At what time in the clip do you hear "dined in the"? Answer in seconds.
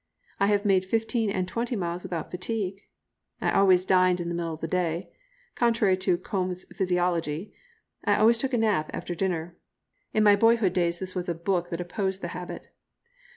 3.85-4.33